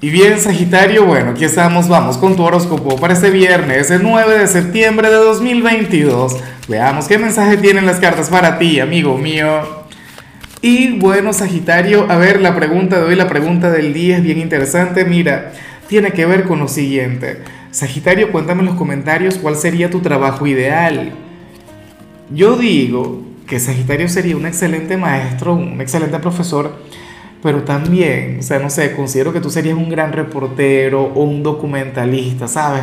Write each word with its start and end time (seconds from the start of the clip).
Y 0.00 0.10
bien, 0.10 0.38
Sagitario, 0.38 1.04
bueno, 1.06 1.32
aquí 1.32 1.44
estamos, 1.44 1.88
vamos 1.88 2.18
con 2.18 2.36
tu 2.36 2.44
horóscopo 2.44 2.94
para 3.00 3.14
este 3.14 3.30
viernes, 3.30 3.90
el 3.90 4.04
9 4.04 4.38
de 4.38 4.46
septiembre 4.46 5.08
de 5.08 5.16
2022. 5.16 6.36
Veamos 6.68 7.08
qué 7.08 7.18
mensaje 7.18 7.56
tienen 7.56 7.84
las 7.84 7.98
cartas 7.98 8.30
para 8.30 8.60
ti, 8.60 8.78
amigo 8.78 9.18
mío. 9.18 9.86
Y 10.62 11.00
bueno, 11.00 11.32
Sagitario, 11.32 12.08
a 12.08 12.16
ver, 12.16 12.40
la 12.40 12.54
pregunta 12.54 13.00
de 13.00 13.06
hoy, 13.06 13.16
la 13.16 13.26
pregunta 13.26 13.72
del 13.72 13.92
día 13.92 14.18
es 14.18 14.22
bien 14.22 14.38
interesante. 14.38 15.04
Mira, 15.04 15.52
tiene 15.88 16.12
que 16.12 16.26
ver 16.26 16.44
con 16.44 16.60
lo 16.60 16.68
siguiente. 16.68 17.42
Sagitario, 17.72 18.30
cuéntame 18.30 18.60
en 18.60 18.66
los 18.66 18.76
comentarios 18.76 19.34
cuál 19.34 19.56
sería 19.56 19.90
tu 19.90 19.98
trabajo 19.98 20.46
ideal. 20.46 21.10
Yo 22.30 22.56
digo 22.56 23.20
que 23.48 23.58
Sagitario 23.58 24.08
sería 24.08 24.36
un 24.36 24.46
excelente 24.46 24.96
maestro, 24.96 25.54
un 25.54 25.80
excelente 25.80 26.20
profesor 26.20 26.86
pero 27.42 27.62
también, 27.62 28.38
o 28.40 28.42
sea, 28.42 28.58
no 28.58 28.68
sé, 28.68 28.92
considero 28.92 29.32
que 29.32 29.40
tú 29.40 29.50
serías 29.50 29.76
un 29.76 29.88
gran 29.88 30.12
reportero 30.12 31.04
o 31.14 31.22
un 31.22 31.42
documentalista, 31.42 32.48
¿sabes? 32.48 32.82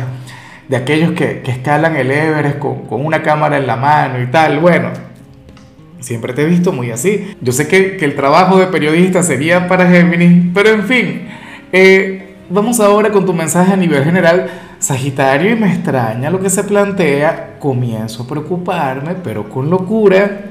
De 0.68 0.76
aquellos 0.76 1.12
que, 1.12 1.42
que 1.42 1.50
escalan 1.50 1.96
el 1.96 2.10
Everest 2.10 2.58
con, 2.58 2.86
con, 2.86 3.04
una 3.04 3.22
cámara 3.22 3.58
en 3.58 3.66
la 3.66 3.76
mano 3.76 4.20
y 4.20 4.26
tal. 4.26 4.58
Bueno, 4.60 4.90
siempre 6.00 6.32
te 6.32 6.42
he 6.42 6.46
visto 6.46 6.72
muy 6.72 6.90
así. 6.90 7.36
Yo 7.40 7.52
sé 7.52 7.68
que, 7.68 7.96
que 7.96 8.04
el 8.04 8.16
trabajo 8.16 8.58
de 8.58 8.66
periodista 8.66 9.22
sería 9.22 9.68
para 9.68 9.88
Géminis, 9.88 10.50
pero 10.54 10.70
en 10.70 10.84
fin, 10.84 11.28
eh, 11.72 12.34
vamos 12.48 12.80
ahora 12.80 13.10
con 13.10 13.26
tu 13.26 13.32
mensaje 13.32 13.72
a 13.72 13.76
nivel 13.76 14.04
general. 14.04 14.50
Sagitario, 14.78 15.52
y 15.52 15.56
me 15.56 15.72
extraña 15.72 16.30
lo 16.30 16.38
que 16.40 16.50
se 16.50 16.62
plantea, 16.62 17.56
comienzo 17.58 18.22
a 18.22 18.26
preocuparme, 18.26 19.14
pero 19.24 19.48
con 19.48 19.70
locura 19.70 20.50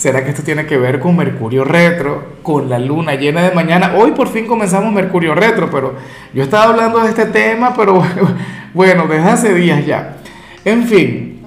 ¿Será 0.00 0.24
que 0.24 0.30
esto 0.30 0.42
tiene 0.42 0.64
que 0.64 0.78
ver 0.78 0.98
con 0.98 1.14
Mercurio 1.14 1.62
retro, 1.62 2.36
con 2.42 2.70
la 2.70 2.78
luna 2.78 3.16
llena 3.16 3.42
de 3.42 3.54
mañana? 3.54 3.96
Hoy 3.98 4.12
por 4.12 4.28
fin 4.28 4.46
comenzamos 4.46 4.94
Mercurio 4.94 5.34
retro, 5.34 5.68
pero 5.70 5.94
yo 6.32 6.42
estaba 6.42 6.70
hablando 6.72 7.00
de 7.00 7.10
este 7.10 7.26
tema, 7.26 7.74
pero 7.76 8.02
bueno, 8.72 9.06
desde 9.06 9.28
hace 9.28 9.52
días 9.52 9.84
ya. 9.84 10.16
En 10.64 10.84
fin, 10.84 11.42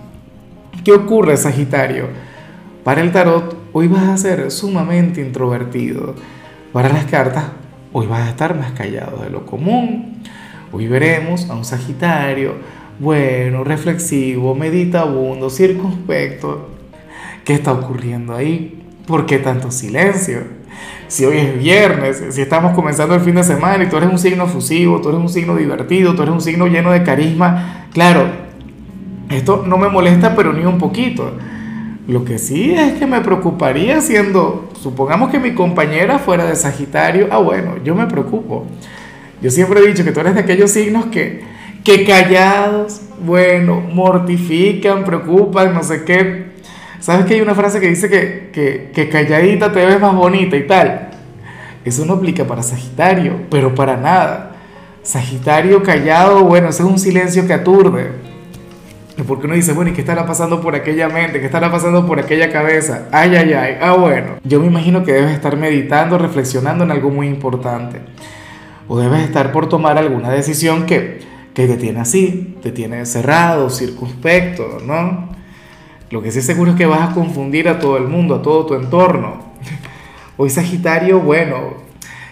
¿qué 0.84 0.92
ocurre, 0.92 1.36
Sagitario? 1.36 2.10
Para 2.84 3.02
el 3.02 3.12
tarot, 3.12 3.58
hoy 3.74 3.88
vas 3.88 4.04
a 4.04 4.18
ser 4.18 4.52
sumamente 4.52 5.20
introvertido. 5.20 6.14
Para 6.72 6.90
las 6.90 7.06
cartas, 7.06 7.46
hoy 7.92 8.06
vas 8.06 8.22
a 8.22 8.30
estar 8.30 8.56
más 8.56 8.74
callado 8.74 9.24
de 9.24 9.32
lo 9.32 9.48
común. 9.48 10.22
Hoy 10.72 10.88
veremos 10.88 11.50
a 11.50 11.56
un 11.56 11.66
Sagitario, 11.66 12.54
bueno, 13.00 13.64
reflexivo, 13.64 14.54
meditabundo, 14.54 15.50
circunspecto, 15.50 16.70
¿Qué 17.44 17.54
está 17.54 17.74
ocurriendo 17.74 18.34
ahí? 18.34 18.82
¿Por 19.06 19.26
qué 19.26 19.38
tanto 19.38 19.70
silencio? 19.70 20.44
Si 21.08 21.26
hoy 21.26 21.38
es 21.38 21.60
viernes, 21.60 22.24
si 22.32 22.42
estamos 22.42 22.74
comenzando 22.74 23.16
el 23.16 23.22
fin 23.22 23.36
de 23.36 23.44
semana 23.44 23.84
y 23.84 23.90
tú 23.90 23.98
eres 23.98 24.10
un 24.10 24.18
signo 24.18 24.48
fusivo, 24.48 25.02
tú 25.02 25.10
eres 25.10 25.22
un 25.22 25.30
signo 25.30 25.56
divertido, 25.56 26.16
tú 26.16 26.24
eres 26.24 26.34
un 26.34 26.42
signo 26.42 26.68
lleno 26.68 26.92
de 26.92 27.04
carisma, 27.04 27.88
claro, 27.92 28.26
esto 29.30 29.64
no 29.68 29.78
me 29.78 29.90
molesta 29.90 30.36
pero 30.36 30.54
ni 30.54 30.66
un 30.66 30.78
poquito. 30.78 31.34
Lo 32.08 32.26
que 32.26 32.38
sí 32.38 32.74
es 32.74 32.94
que 32.94 33.06
me 33.06 33.22
preocuparía 33.22 34.02
siendo, 34.02 34.70
supongamos 34.82 35.30
que 35.30 35.40
mi 35.40 35.54
compañera 35.54 36.20
fuera 36.20 36.46
de 36.46 36.56
Sagitario, 36.56 37.28
ah 37.32 37.38
bueno, 37.38 37.76
yo 37.84 37.94
me 37.94 38.08
preocupo. 38.08 38.66
Yo 39.42 39.52
siempre 39.52 39.82
he 39.82 39.88
dicho 39.88 40.04
que 40.04 40.12
tú 40.12 40.22
eres 40.22 40.36
de 40.36 40.42
aquellos 40.42 40.72
signos 40.72 41.06
que, 41.08 41.44
que 41.84 42.06
callados, 42.06 43.02
bueno, 43.24 43.82
mortifican, 43.82 45.04
preocupan, 45.04 45.74
no 45.74 45.84
sé 45.84 46.04
qué, 46.06 46.53
¿Sabes 47.04 47.26
que 47.26 47.34
hay 47.34 47.42
una 47.42 47.54
frase 47.54 47.82
que 47.82 47.90
dice 47.90 48.10
que, 48.10 48.90
que, 48.94 49.10
calladita 49.10 49.74
te 49.74 49.86
ves 49.86 50.00
más 50.00 50.16
bonita 50.16 50.56
y 50.56 50.66
tal? 50.66 51.10
Eso 51.84 52.06
no 52.06 52.14
aplica 52.14 52.48
para 52.48 52.64
Sagitario, 52.64 53.42
pero 53.50 53.76
para 53.76 53.98
nada. 53.98 54.54
Sagitario 55.02 55.84
callado, 55.84 56.46
bueno, 56.46 56.70
ese 56.70 56.82
es 56.82 56.88
un 56.88 56.98
silencio 56.98 57.46
que 57.46 57.52
aturde. 57.52 58.12
Porque 59.28 59.48
uno 59.48 59.56
dice, 59.56 59.74
bueno, 59.74 59.92
¿y 59.92 59.94
qué 59.94 60.00
estará 60.00 60.26
pasando 60.26 60.62
por 60.62 60.76
aquella 60.76 61.10
mente? 61.10 61.42
¿Qué 61.42 61.48
estará 61.48 61.70
pasando 61.70 62.08
por 62.08 62.22
aquella 62.22 62.50
cabeza? 62.50 63.10
Ay, 63.12 63.36
ay, 63.36 63.52
ay. 63.52 63.78
Ah, 63.82 63.98
bueno. 63.98 64.38
Yo 64.46 64.62
me 64.62 64.68
imagino 64.68 65.04
que 65.04 65.12
debes 65.12 65.34
estar 65.34 65.58
meditando, 65.58 66.18
reflexionando 66.18 66.86
en 66.86 66.92
algo 66.92 67.10
muy 67.10 67.28
importante. 67.28 68.00
O 68.88 68.98
debes 68.98 69.24
estar 69.24 69.52
por 69.52 69.68
tomar 69.68 69.98
alguna 69.98 70.30
decisión 70.30 70.86
que, 70.86 71.20
que 71.54 71.68
te 71.68 71.76
tiene 71.76 72.00
así, 72.00 72.56
te 72.64 72.72
tiene 72.72 73.06
cerrado, 73.06 73.70
circunspecto, 73.70 74.78
¿no? 74.86 75.33
Lo 76.14 76.22
que 76.22 76.32
sí 76.32 76.44
seguro 76.44 76.70
es 76.70 76.78
que 76.78 76.86
vas 76.86 77.10
a 77.10 77.14
confundir 77.16 77.68
a 77.68 77.80
todo 77.80 77.98
el 77.98 78.04
mundo, 78.04 78.36
a 78.36 78.42
todo 78.44 78.68
tu 78.68 78.76
entorno. 78.76 79.52
Hoy 80.38 80.52
Sagitario, 80.52 81.20
bueno, 81.20 81.74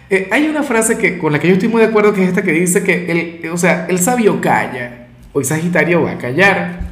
eh, 0.08 0.30
hay 0.32 0.48
una 0.48 0.62
frase 0.62 1.00
que, 1.00 1.18
con 1.18 1.32
la 1.32 1.40
que 1.40 1.48
yo 1.48 1.56
estoy 1.56 1.68
muy 1.68 1.82
de 1.82 1.88
acuerdo 1.88 2.14
que 2.14 2.22
es 2.22 2.30
esta 2.30 2.44
que 2.44 2.52
dice 2.52 2.84
que 2.84 3.42
el, 3.42 3.50
o 3.50 3.58
sea, 3.58 3.88
el 3.90 3.98
sabio 3.98 4.40
calla. 4.40 5.08
Hoy 5.34 5.46
Sagitario 5.46 6.04
va 6.04 6.12
a 6.12 6.18
callar. 6.20 6.92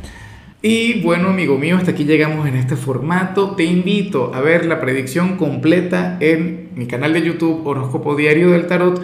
Y 0.64 1.04
bueno, 1.04 1.28
amigo 1.28 1.60
mío, 1.60 1.78
hasta 1.78 1.92
aquí 1.92 2.06
llegamos 2.06 2.48
en 2.48 2.56
este 2.56 2.76
formato. 2.76 3.52
Te 3.52 3.66
invito 3.66 4.34
a 4.34 4.42
ver 4.42 4.66
la 4.66 4.82
predicción 4.82 5.38
completa 5.38 6.18
en 6.20 6.70
mi 6.74 6.88
canal 6.88 7.14
de 7.14 7.22
YouTube 7.22 7.68
Horóscopo 7.68 8.16
Diario 8.16 8.50
del 8.50 8.66
Tarot 8.66 9.00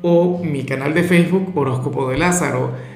o 0.00 0.42
mi 0.42 0.64
canal 0.64 0.94
de 0.94 1.02
Facebook 1.02 1.52
Horóscopo 1.54 2.08
de 2.08 2.16
Lázaro. 2.16 2.95